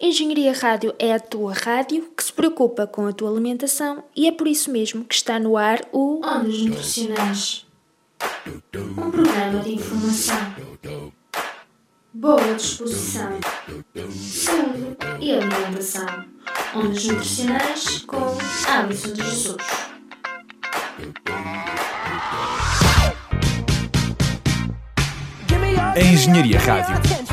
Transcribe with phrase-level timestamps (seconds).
[0.00, 4.32] Engenharia Rádio é a tua rádio que se preocupa com a tua alimentação e é
[4.32, 7.66] por isso mesmo que está no ar o Ondas Nutricionais.
[8.96, 10.54] Um programa de informação,
[12.12, 13.40] boa disposição,
[14.08, 16.06] saúde e alimentação.
[16.76, 18.38] Ondas Nutricionais com
[18.68, 19.56] Alisson de Jesus.
[25.92, 27.27] A Engenharia Rádio.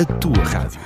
[0.00, 0.80] A tua rádio.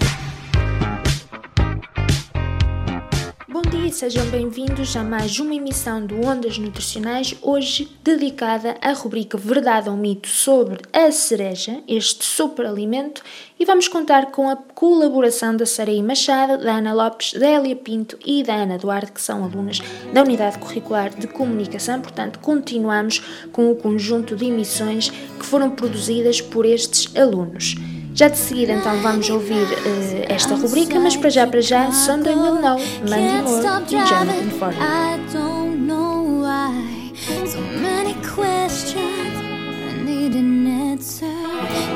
[3.48, 9.38] Bom dia sejam bem-vindos a mais uma emissão do Ondas Nutricionais, hoje dedicada à rubrica
[9.38, 13.22] Verdade ou Mito sobre a cereja, este superalimento,
[13.56, 18.18] e vamos contar com a colaboração da Sarai Machado, da Ana Lopes, da Elia Pinto
[18.26, 19.78] e da Ana Duarte, que são alunas
[20.12, 22.00] da Unidade Curricular de Comunicação.
[22.00, 23.20] Portanto, continuamos
[23.52, 27.76] com o conjunto de emissões que foram produzidas por estes alunos.
[28.14, 32.36] Já de seguida, então, vamos ouvir uh, esta rubrica, mas para já, para já, Sunday
[32.36, 32.78] Will Know,
[33.10, 34.76] Mandy Moore e Jonathan Ford.
[34.76, 37.12] I don't know why.
[37.44, 39.02] So many questions.
[39.02, 41.26] I need an answer.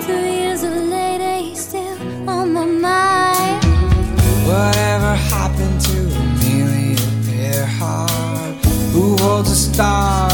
[0.04, 3.64] Two years later, he's still on my mind.
[4.44, 6.98] Whatever happened to Amelia
[7.30, 8.56] Earhart?
[8.92, 10.27] Who holds the stars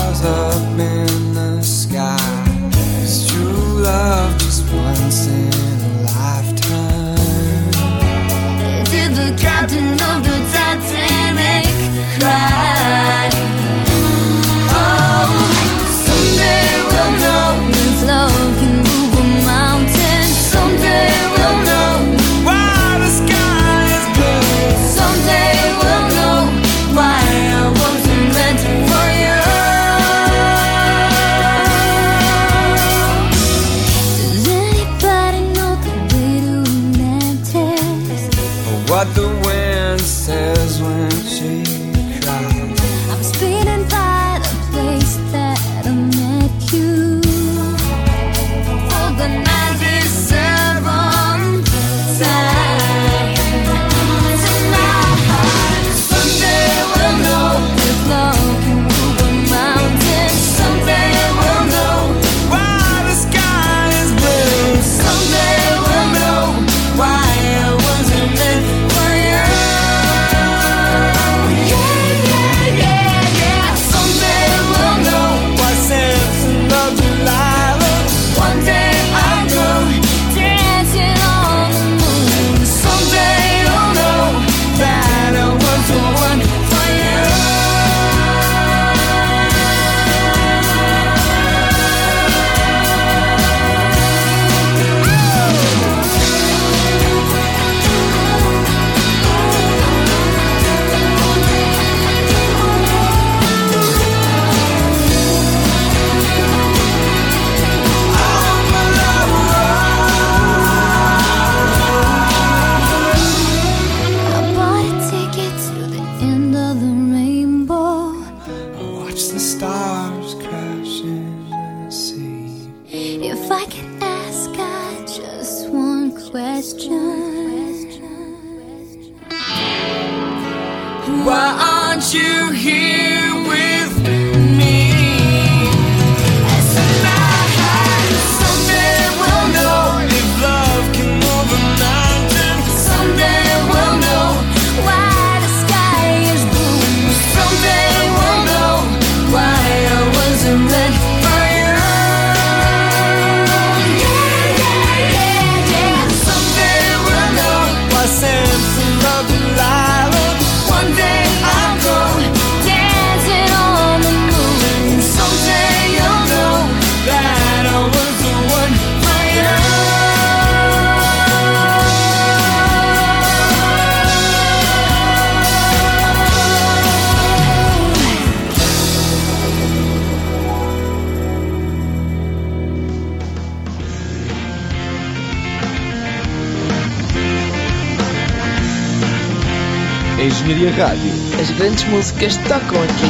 [190.44, 191.10] Engenharia Rádio.
[191.40, 193.08] As grandes músicas tocam aqui.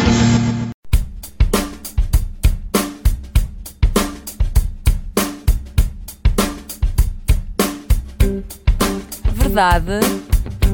[9.32, 9.98] Verdade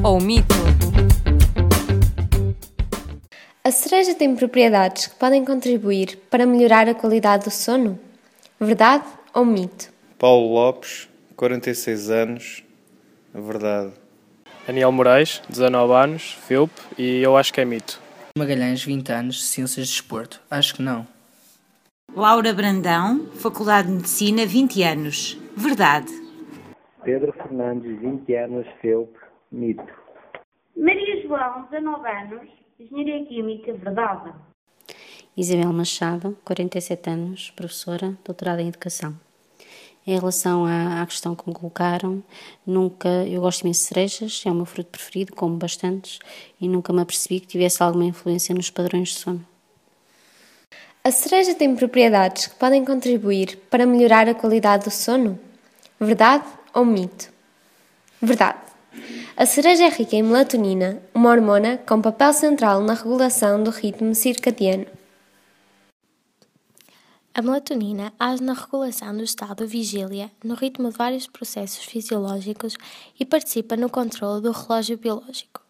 [0.03, 0.53] ou mito?
[3.63, 7.99] A cereja tem propriedades que podem contribuir para melhorar a qualidade do sono?
[8.59, 9.91] Verdade ou mito?
[10.19, 12.63] Paulo Lopes, 46 anos,
[13.33, 14.00] verdade.
[14.65, 17.99] Daniel Moraes, 19 anos, FILP, e eu acho que é mito.
[18.37, 20.39] Magalhães, 20 anos, Ciências de Desporto.
[20.49, 21.05] Acho que não.
[22.15, 25.37] Laura Brandão, Faculdade de Medicina, 20 anos.
[25.57, 26.11] Verdade.
[27.03, 29.11] Pedro Fernandes, 20 anos, FEUP,
[29.51, 29.83] mito.
[30.77, 32.49] Maria João, 19 anos,
[32.79, 34.31] Engenharia Química, verdade.
[35.35, 39.15] Isabel Machado, 47 anos, professora, doutorada em Educação.
[40.11, 42.21] Em relação à, à, questão que me colocaram,
[42.67, 46.19] nunca, eu gosto imenso de cerejas, é o meu fruto preferido, como bastantes,
[46.59, 49.45] e nunca me apercebi que tivesse alguma influência nos padrões de sono.
[51.01, 55.39] A cereja tem propriedades que podem contribuir para melhorar a qualidade do sono?
[55.97, 56.43] Verdade
[56.73, 57.29] ou mito?
[58.21, 58.59] Verdade.
[59.37, 64.13] A cereja é rica em melatonina, uma hormona com papel central na regulação do ritmo
[64.13, 64.87] circadiano.
[67.33, 72.75] A melatonina age na regulação do estado de vigília, no ritmo de vários processos fisiológicos
[73.17, 75.61] e participa no controle do relógio biológico.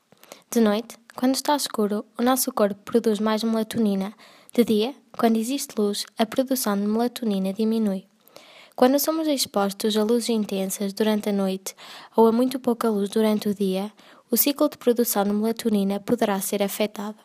[0.49, 4.11] De noite, quando está escuro, o nosso corpo produz mais melatonina.
[4.51, 8.07] De dia, quando existe luz, a produção de melatonina diminui.
[8.75, 11.75] Quando somos expostos a luzes intensas durante a noite
[12.15, 13.93] ou a muito pouca luz durante o dia,
[14.31, 17.19] o ciclo de produção de melatonina poderá ser afetado.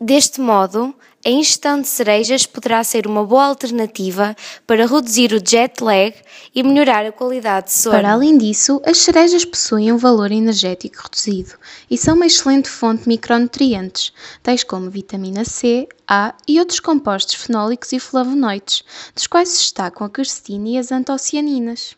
[0.00, 0.94] Deste modo,
[1.24, 6.14] a ingestão de cerejas poderá ser uma boa alternativa para reduzir o jet lag
[6.54, 7.96] e melhorar a qualidade de sono.
[7.96, 11.54] Para além disso, as cerejas possuem um valor energético reduzido
[11.90, 14.12] e são uma excelente fonte de micronutrientes,
[14.42, 18.84] tais como vitamina C, A e outros compostos fenólicos e flavonoides,
[19.14, 21.96] dos quais se destacam a quercetina e as antocianinas.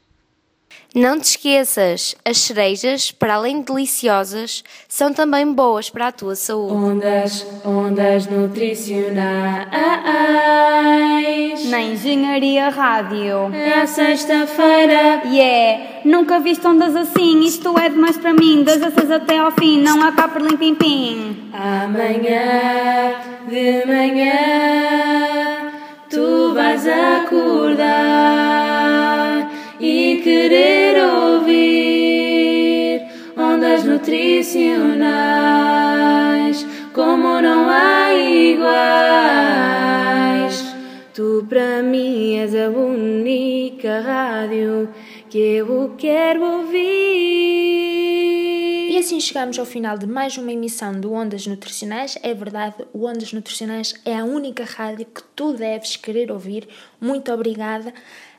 [0.94, 6.34] Não te esqueças, as cerejas, para além de deliciosas, são também boas para a tua
[6.34, 6.72] saúde.
[6.72, 9.68] Ondas, ondas nutricionais.
[11.68, 13.54] Na Engenharia Rádio.
[13.54, 15.22] É a sexta-feira.
[15.26, 17.40] Yeah, nunca viste ondas assim.
[17.44, 18.64] Isto é demais para mim.
[18.64, 19.82] Das a até ao fim.
[19.82, 21.50] Não há cá por limpim pim.
[21.52, 23.12] Amanhã,
[23.46, 25.70] de manhã,
[26.08, 28.37] tu vais acordar e
[30.28, 33.00] querer ouvir
[33.34, 38.68] ondas nutricionais como não há iguais.
[41.14, 44.90] Tu para mim és a única rádio
[45.30, 47.78] que eu quero ouvir.
[48.90, 52.18] E assim chegamos ao final de mais uma emissão do Ondas Nutricionais.
[52.22, 56.68] É verdade, o Ondas Nutricionais é a única rádio que tu deves querer ouvir.
[57.00, 57.94] Muito obrigada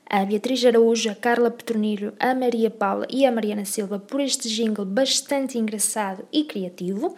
[0.10, 4.50] a Beatriz Araújo, a Carla Petronilho, a Maria Paula e a Mariana Silva por este
[4.50, 7.16] jingle bastante engraçado e criativo.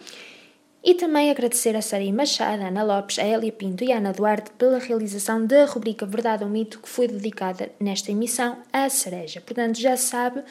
[0.84, 4.12] E também agradecer a Sara Machado, a Ana Lopes, a Elia Pinto e a Ana
[4.12, 9.40] Duarte pela realização da rubrica Verdade ou Mito que foi dedicada nesta emissão à cereja.
[9.40, 10.42] Portanto, já sabe,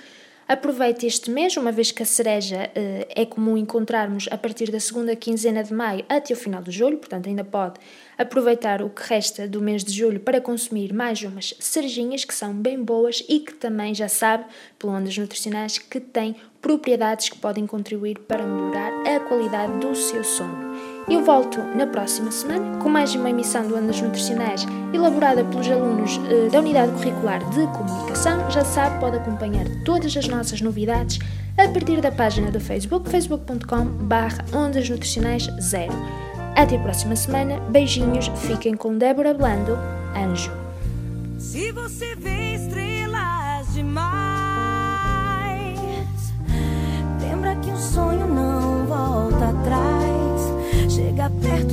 [0.51, 4.81] aproveite este mês, uma vez que a cereja eh, é comum encontrarmos a partir da
[4.81, 7.79] segunda quinzena de maio até o final de julho, portanto ainda pode
[8.17, 12.53] aproveitar o que resta do mês de julho para consumir mais umas cerejinhas que são
[12.53, 14.43] bem boas e que também já sabe,
[14.77, 20.23] pelo ondas nutricionais, que têm propriedades que podem contribuir para melhorar a qualidade do seu
[20.23, 20.71] sono.
[21.09, 26.19] Eu volto na próxima semana com mais uma emissão do Ondas Nutricionais elaborada pelos alunos
[26.29, 28.49] eh, da Unidade Curricular de Comunicação.
[28.51, 31.19] Já sabe, pode acompanhar todas as nossas novidades
[31.57, 35.91] a partir da página do Facebook, facebook.com.br Ondas Nutricionais 0.
[36.55, 37.59] Até a próxima semana.
[37.69, 38.27] Beijinhos.
[38.47, 39.77] Fiquem com Débora Blando,
[40.15, 40.51] Anjo.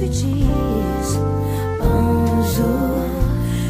[0.09, 1.19] Diz,
[1.83, 2.99] anjo.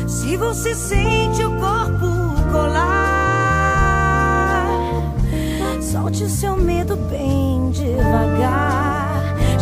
[0.07, 2.07] Se você sente o corpo
[2.51, 3.07] colar,
[5.81, 8.99] solte o seu medo bem devagar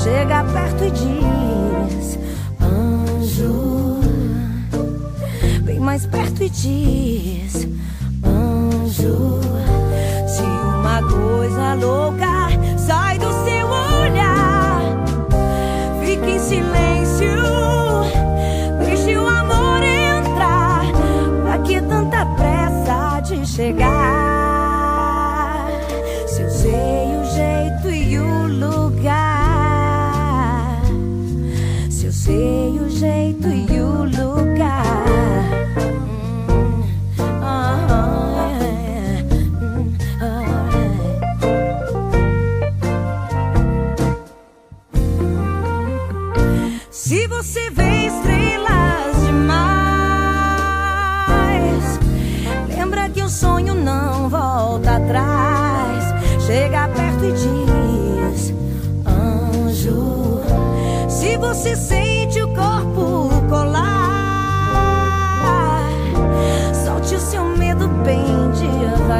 [0.07, 2.19] chega perto e diz:
[2.61, 4.01] Anjo,
[5.63, 7.67] bem mais perto e diz:
[8.25, 9.41] Anjo,
[10.29, 12.26] se uma coisa louca
[32.13, 34.96] sei o jeito e o lugar.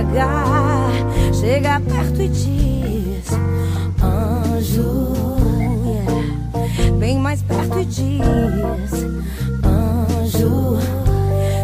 [0.03, 0.91] devagar,
[1.33, 3.31] chega perto e diz:
[4.03, 5.15] Anjo,
[6.99, 8.93] bem mais perto e diz:
[9.65, 10.79] Anjo,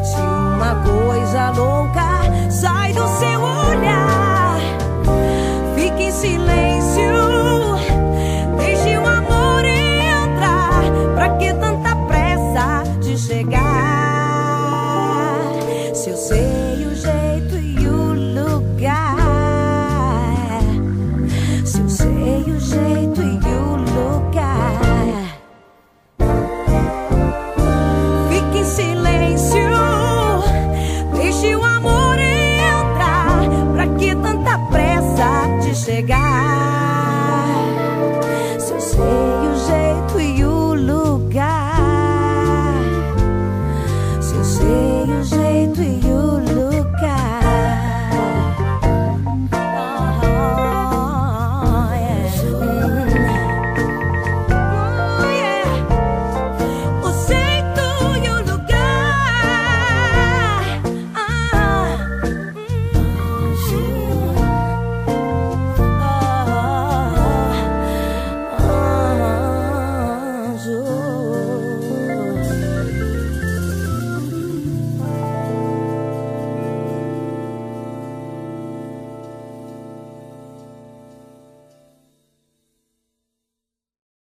[0.03, 4.59] se uma coisa louca sai do seu olhar,
[5.75, 7.12] fique em silêncio.